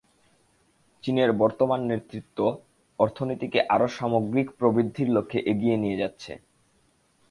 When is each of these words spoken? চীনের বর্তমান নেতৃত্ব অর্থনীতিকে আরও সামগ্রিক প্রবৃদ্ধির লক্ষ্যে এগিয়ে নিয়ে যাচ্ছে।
চীনের 1.03 1.29
বর্তমান 1.33 1.79
নেতৃত্ব 1.85 2.37
অর্থনীতিকে 2.99 3.59
আরও 3.69 3.87
সামগ্রিক 3.97 4.47
প্রবৃদ্ধির 4.51 5.09
লক্ষ্যে 5.09 5.39
এগিয়ে 5.51 5.77
নিয়ে 5.77 5.99
যাচ্ছে। 5.99 6.31